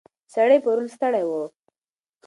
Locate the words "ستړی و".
0.95-1.31